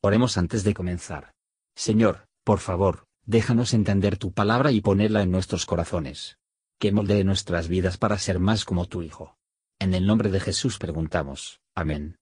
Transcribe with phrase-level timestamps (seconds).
[0.00, 1.32] Oremos antes de comenzar.
[1.74, 6.38] Señor, por favor, déjanos entender tu palabra y ponerla en nuestros corazones.
[6.78, 9.36] Que moldee nuestras vidas para ser más como tu Hijo.
[9.80, 11.60] En el nombre de Jesús preguntamos.
[11.74, 12.16] Amén.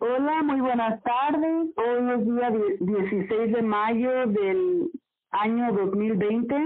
[0.00, 1.68] Hola, muy buenas tardes.
[1.76, 2.50] Hoy es día
[2.80, 4.90] 16 de mayo del
[5.30, 6.56] año 2020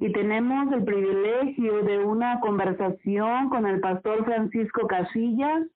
[0.00, 5.68] y tenemos el privilegio de una conversación con el pastor Francisco Casillas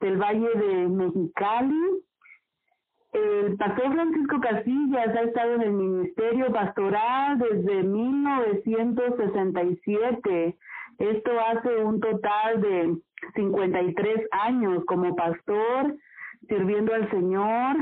[0.00, 2.02] del Valle de Mexicali.
[3.12, 10.56] El pastor Francisco Casillas ha estado en el ministerio pastoral desde 1967.
[10.98, 12.98] Esto hace un total de
[13.34, 15.96] 53 años como pastor,
[16.48, 17.76] sirviendo al Señor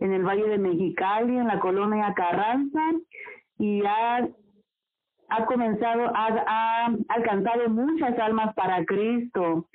[0.00, 2.92] en el Valle de Mexicali, en la colonia Carranza,
[3.58, 4.28] y ha
[5.32, 9.66] ha comenzado, ha, ha alcanzado muchas almas para Cristo.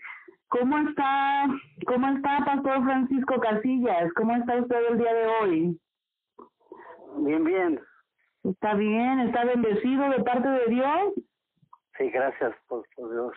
[0.50, 1.48] ¿Cómo está,
[1.86, 4.14] cómo está Pastor Francisco Casillas?
[4.14, 5.80] ¿Cómo está usted el día de hoy?
[7.18, 7.80] Bien, bien.
[8.44, 9.20] ¿Está bien?
[9.20, 11.14] ¿Está bendecido de parte de Dios?
[11.98, 13.34] Sí, gracias por, Dios.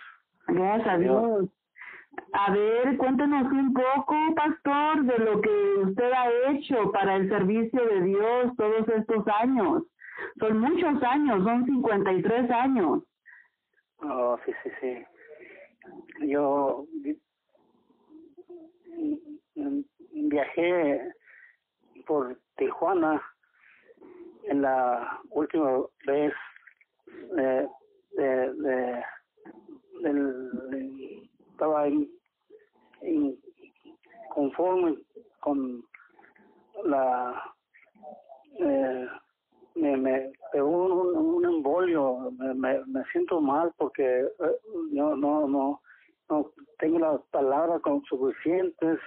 [0.47, 1.49] Gracias a Dios.
[2.33, 5.51] A ver, cuéntenos un poco, pastor, de lo que
[5.85, 9.83] usted ha hecho para el servicio de Dios todos estos años.
[10.39, 13.03] Son muchos años, son 53 años.
[14.03, 15.05] Oh, sí, sí, sí.
[16.21, 16.87] Yo
[20.13, 21.13] viajé
[22.07, 23.23] por Tijuana
[24.45, 26.33] en la última vez
[27.37, 27.69] de,
[28.13, 29.05] de,
[31.51, 32.09] estaba en,
[34.35, 34.99] conforme
[35.41, 35.85] con
[36.85, 37.55] la
[38.59, 39.07] eh,
[39.75, 42.55] me, me pegó un, un embolio, me,
[42.87, 44.57] me, siento mal porque eh,
[44.93, 45.81] no, no, no,
[46.29, 48.99] no tengo las palabras con suficientes,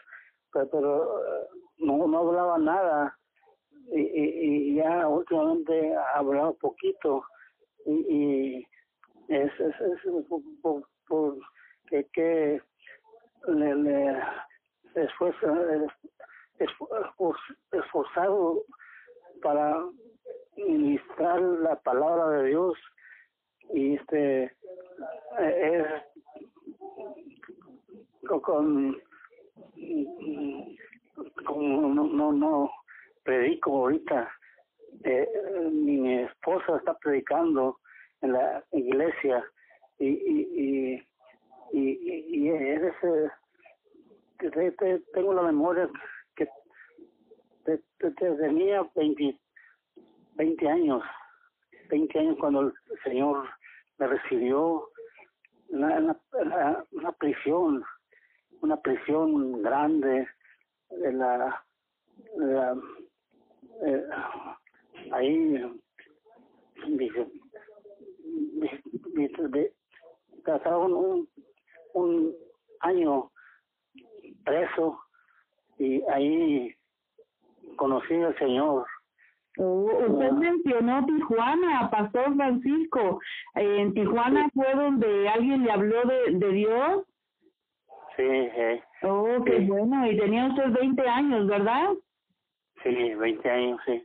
[0.52, 1.48] pero, eh,
[1.80, 3.18] no, no hablaba nada.
[3.92, 7.24] Y, y, ya últimamente he hablado poquito.
[7.86, 8.68] Y, y
[9.28, 10.26] es, es, es
[10.62, 11.38] por, por,
[11.90, 12.62] que, que
[13.48, 14.24] le, le
[14.96, 15.48] esfuerzo,
[17.72, 18.64] esforzado
[19.42, 19.84] para
[20.58, 22.78] ministrar la palabra de Dios
[23.74, 24.52] y este
[25.40, 25.86] es
[28.28, 28.98] con,
[31.46, 32.72] con no, no, no
[33.24, 34.32] predico ahorita
[35.04, 35.28] eh,
[35.72, 37.80] mi esposa está predicando
[38.22, 39.44] en la iglesia
[40.00, 41.08] y y
[41.72, 42.94] y, y, y es
[45.14, 45.90] tengo la memoria
[46.36, 46.48] que
[48.38, 49.40] tenía 20
[50.36, 51.04] 20 años,
[51.90, 52.74] 20 años cuando el
[53.04, 53.48] Señor
[53.98, 54.90] me recibió.
[55.70, 57.84] Una, una, una prisión,
[58.62, 60.28] una prisión grande
[60.92, 61.66] de la,
[63.86, 64.08] eh,
[65.12, 65.82] ahí
[70.46, 71.30] pasaron un,
[71.94, 72.36] un
[72.82, 73.32] año
[74.46, 75.00] preso
[75.78, 76.76] y ahí
[77.76, 78.86] conocí al Señor
[79.58, 83.20] usted mencionó Tijuana, Pastor Francisco.
[83.56, 87.04] ¿En Tijuana fue donde alguien le habló de, de Dios?
[88.16, 88.82] Sí, sí.
[89.04, 90.10] Oh, qué bueno.
[90.10, 91.90] Y tenía usted 20 años, ¿verdad?
[92.84, 94.04] Sí, 20 años, sí.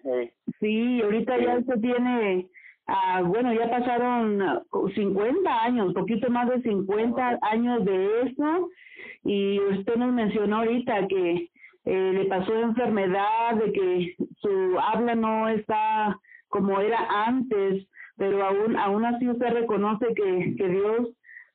[0.60, 2.48] Sí, ahorita ya usted tiene,
[2.86, 4.62] ah, bueno, ya pasaron
[4.94, 8.68] 50 años, poquito más de 50 años de eso.
[9.24, 11.50] Y usted nos mencionó ahorita que
[11.84, 16.18] eh, le pasó enfermedad, de que su habla no está
[16.48, 21.08] como era antes, pero aún, aún así usted reconoce que, que Dios,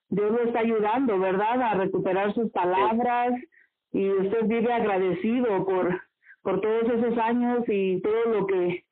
[0.10, 1.62] Dios lo está ayudando, ¿verdad?
[1.62, 3.34] A recuperar sus palabras
[3.92, 6.02] y usted vive agradecido por,
[6.42, 8.86] por todos esos años y todo lo que,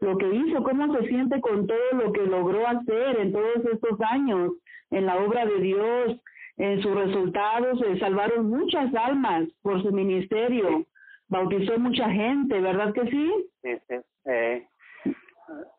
[0.00, 4.00] lo que hizo, cómo se siente con todo lo que logró hacer en todos estos
[4.10, 4.52] años
[4.90, 6.20] en la obra de Dios,
[6.58, 10.84] en sus resultados se salvaron muchas almas por su ministerio,
[11.28, 13.50] bautizó mucha gente, ¿verdad que sí?
[13.62, 13.94] Sí, sí.
[14.24, 14.68] Eh,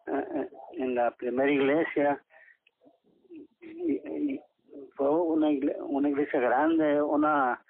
[0.08, 2.22] eh, en la primera iglesia
[4.96, 5.50] fue una
[5.82, 7.62] una iglesia grande, una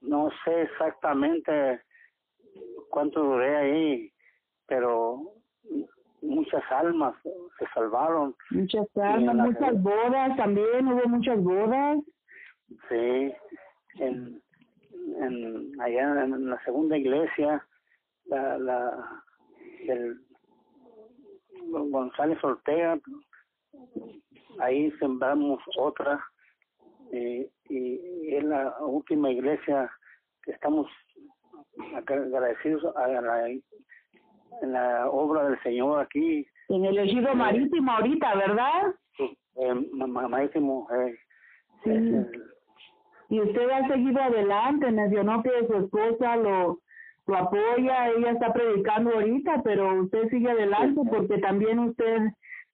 [0.00, 1.80] no sé exactamente
[2.90, 4.12] cuánto duré ahí,
[4.66, 5.32] pero
[6.22, 7.14] muchas almas
[7.58, 8.34] se salvaron.
[8.50, 11.98] Muchas almas, muchas bodas también, hubo muchas bodas.
[12.88, 13.32] Sí,
[13.98, 14.40] en,
[15.18, 17.66] en allá en la segunda iglesia,
[18.26, 19.22] la, la
[19.88, 20.20] el
[21.68, 22.98] González Ortega,
[24.60, 26.22] ahí sembramos otra
[27.12, 29.90] y, y es la última iglesia
[30.42, 30.88] que estamos
[31.94, 33.48] agradecidos a la,
[34.62, 36.46] en la obra del Señor aquí.
[36.68, 38.94] En el ejido marítimo ahorita, ¿verdad?
[39.56, 40.86] Eh, marítimo.
[40.92, 41.14] Eh,
[41.84, 41.90] sí.
[43.30, 46.78] y usted ha seguido adelante, mencionó que su esposa lo,
[47.26, 52.18] lo apoya, ella está predicando ahorita, pero usted sigue adelante porque también usted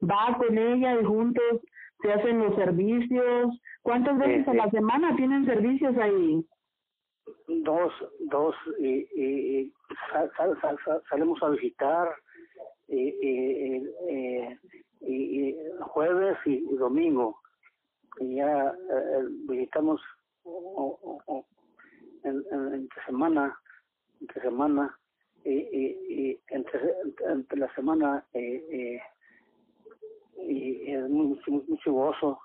[0.02, 1.60] va con ella y juntos
[2.02, 3.60] se hacen los servicios.
[3.82, 6.44] ¿Cuántas veces a la semana tienen servicios ahí?
[7.48, 9.72] Dos, dos y, y,
[11.08, 12.14] salimos a visitar
[12.88, 14.66] y,
[15.80, 17.40] jueves y, domingo
[18.20, 20.00] y ya eh, visitamos
[22.24, 23.58] en, entre semana
[24.20, 24.98] entre semana
[25.44, 26.80] y, entre,
[27.30, 29.00] entre la semana eh,
[30.38, 32.40] y es mucho, mucho gozo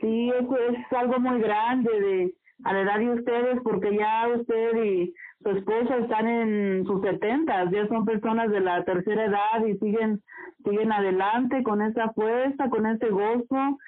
[0.00, 2.34] sí eso es algo muy grande de
[2.64, 7.70] a la edad de ustedes, porque ya usted y su esposa están en sus setentas,
[7.70, 10.22] ya son personas de la tercera edad y siguen
[10.64, 13.78] siguen adelante con esa fuerza, con ese gozo,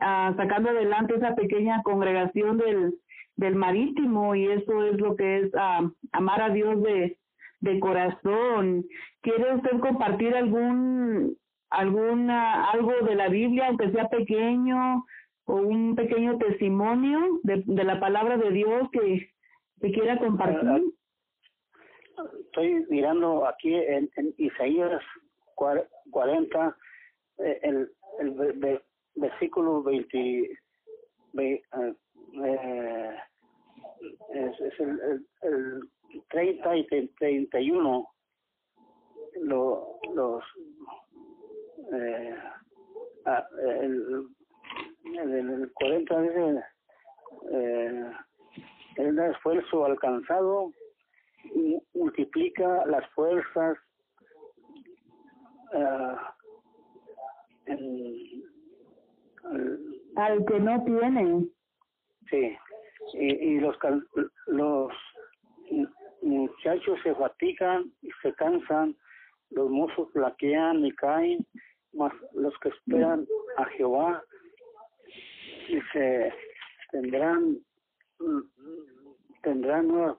[0.00, 2.94] ah, sacando adelante esa pequeña congregación del,
[3.36, 7.16] del marítimo y eso es lo que es ah, amar a Dios de,
[7.60, 8.84] de corazón.
[9.22, 11.36] ¿Quiere usted compartir algún
[11.70, 15.04] alguna algo de la Biblia, aunque sea pequeño,
[15.46, 19.30] o un pequeño testimonio de, de la palabra de Dios que,
[19.80, 20.92] que quiera compartir?
[22.46, 25.02] Estoy mirando aquí en, Isaías
[25.54, 26.76] 40,
[27.38, 28.80] eh, el, el,
[29.14, 30.56] versículo 20, eh,
[31.38, 31.62] eh,
[34.34, 35.80] es, es el, el,
[36.30, 36.86] 30 y
[37.18, 38.08] 31,
[39.42, 40.44] lo, los,
[43.26, 43.46] ah,
[43.82, 44.35] el
[45.18, 46.64] en el 40 dice
[47.52, 48.10] eh,
[48.96, 50.72] el esfuerzo alcanzado
[51.94, 53.78] multiplica las fuerzas
[57.66, 58.44] en,
[60.16, 61.46] al que no tiene.
[62.30, 62.56] Sí
[63.14, 63.76] y, y los
[64.46, 64.92] los
[66.22, 68.96] muchachos se fatigan y se cansan
[69.50, 71.46] los mozos flaquean y caen
[71.92, 73.26] mas los que esperan
[73.56, 74.22] a Jehová
[75.92, 76.32] se
[76.90, 77.58] tendrán
[79.46, 80.16] tendrán nuevas,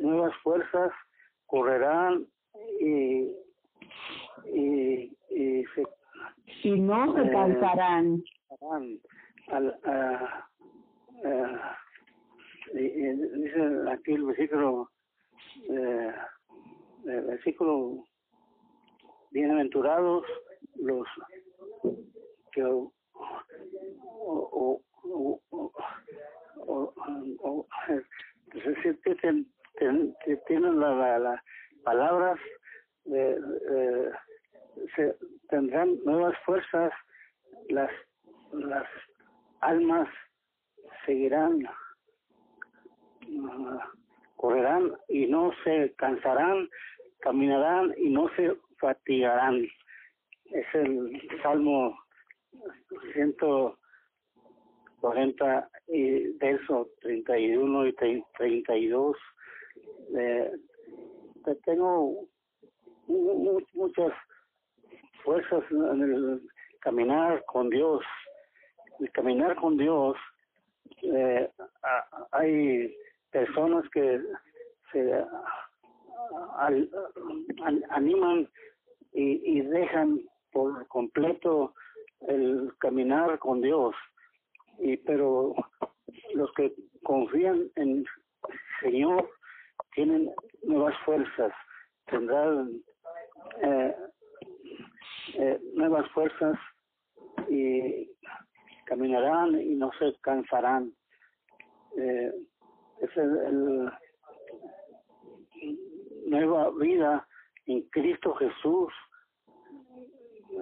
[0.00, 0.92] nuevas fuerzas,
[1.46, 2.26] correrán
[2.78, 3.32] y,
[4.52, 5.82] y, y, se,
[6.62, 8.22] y no se eh, cansarán.
[9.48, 10.48] al, a,
[12.74, 14.90] dice aquí el versículo,
[15.70, 16.12] eh,
[17.06, 18.04] el versículo,
[19.30, 20.22] bienaventurados
[20.74, 21.06] los
[22.52, 22.92] que o,
[24.02, 25.72] o, o, o,
[27.40, 27.66] o
[30.56, 31.44] tienen las la,
[31.84, 32.40] palabras
[33.04, 33.38] de,
[34.94, 35.14] se
[35.50, 36.92] tendrán nuevas fuerzas
[37.68, 37.90] las
[39.60, 40.08] almas
[41.04, 41.68] seguirán
[44.36, 46.70] correrán y no se cansarán
[47.20, 49.66] caminarán y no se fatigarán.
[50.52, 51.98] Es el salmo
[53.12, 57.94] 140 y verso 31 y
[58.38, 59.16] 32
[60.14, 60.52] eh,
[61.64, 62.26] tengo
[63.06, 64.12] muchas
[65.24, 66.42] fuerzas en el
[66.80, 68.02] caminar con Dios.
[69.00, 70.16] El caminar con Dios
[71.02, 71.50] eh,
[72.32, 72.96] hay
[73.30, 74.20] personas que
[74.92, 75.24] se
[77.90, 78.48] animan
[79.12, 80.20] y, y dejan
[80.52, 81.74] por completo
[82.20, 83.94] el caminar con Dios.
[84.78, 85.54] Y pero
[86.34, 86.72] los que
[87.02, 88.04] confían en
[88.80, 89.28] Señor
[89.96, 90.30] tienen
[90.62, 91.52] nuevas fuerzas
[92.04, 92.82] tendrán
[93.62, 93.96] eh,
[95.34, 96.56] eh, nuevas fuerzas
[97.48, 98.08] y
[98.84, 100.92] caminarán y no se cansarán.
[101.96, 102.32] Eh,
[103.00, 103.90] es el,
[106.26, 107.26] nueva vida
[107.66, 108.92] en Cristo Jesús.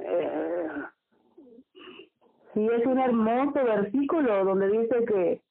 [0.00, 0.69] Eh,
[2.55, 5.43] Sí, es un hermoso versículo donde dice que,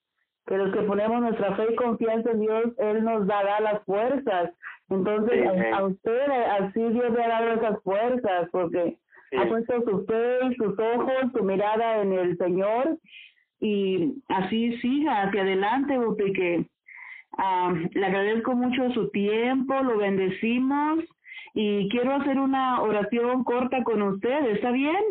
[0.48, 4.52] que los que ponemos nuestra fe y confianza en Dios, Él nos dará las fuerzas.
[4.90, 8.98] Entonces, a, usted, así Dios le ha dado esas fuerzas, porque
[9.38, 12.98] ha puesto su fe, sus ojos, su mirada en el Señor,
[13.60, 16.66] y así siga hacia adelante, porque
[17.38, 21.00] um, le agradezco mucho su tiempo, lo bendecimos,
[21.54, 25.02] y quiero hacer una oración corta con usted, ¿está bien?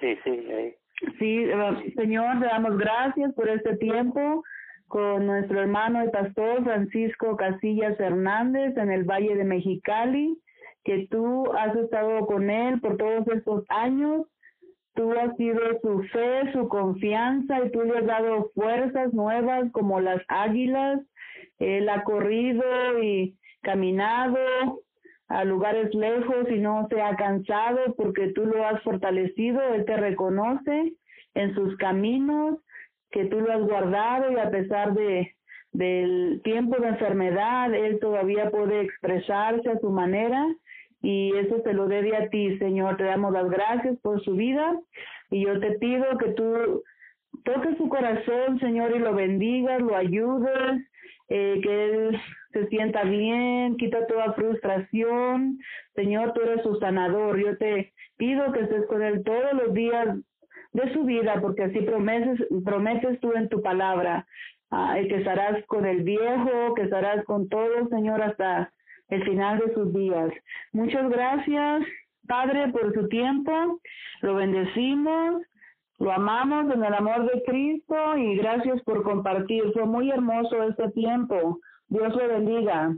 [0.00, 0.74] Sí, sí.
[1.18, 4.42] Sí, eh, Señor, le damos gracias por este tiempo.
[4.88, 10.38] con nuestro hermano y pastor Francisco Casillas Hernández en el Valle de Mexicali,
[10.84, 14.28] que tú has estado con él por todos estos años.
[14.94, 19.98] Tú has sido su fe, su confianza y tú le has dado fuerzas nuevas como
[19.98, 21.00] las águilas.
[21.58, 22.62] Él ha corrido
[23.02, 24.38] y caminado
[25.28, 29.96] a lugares lejos y no se ha cansado porque tú lo has fortalecido, Él te
[29.96, 30.94] reconoce
[31.34, 32.58] en sus caminos,
[33.10, 35.32] que tú lo has guardado y a pesar de
[35.76, 40.46] del tiempo de enfermedad, Él todavía puede expresarse a su manera
[41.02, 42.96] y eso te lo debe a ti, Señor.
[42.96, 44.78] Te damos las gracias por su vida
[45.30, 46.82] y yo te pido que tú
[47.44, 50.82] toques su corazón, Señor, y lo bendigas, lo ayudes,
[51.28, 52.20] eh, que Él
[52.56, 55.58] se sienta bien, quita toda frustración.
[55.94, 57.38] Señor, tú eres su sanador.
[57.38, 60.16] Yo te pido que estés con Él todos los días
[60.72, 64.26] de su vida, porque así prometes, prometes tú en tu palabra,
[64.70, 68.72] que estarás con el viejo, que estarás con todo, Señor, hasta
[69.08, 70.30] el final de sus días.
[70.72, 71.82] Muchas gracias,
[72.26, 73.80] Padre, por su tiempo.
[74.22, 75.42] Lo bendecimos,
[75.98, 79.62] lo amamos en el amor de Cristo y gracias por compartir.
[79.74, 81.60] Fue muy hermoso este tiempo.
[81.88, 82.96] Dios lo bendiga.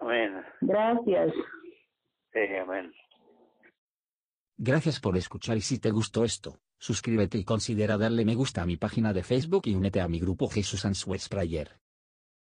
[0.00, 0.44] Amén.
[0.60, 1.32] Gracias.
[2.32, 2.92] Sí, amén.
[4.58, 8.66] Gracias por escuchar y si te gustó esto, suscríbete y considera darle me gusta a
[8.66, 11.78] mi página de Facebook y únete a mi grupo Jesús Answers Prayer.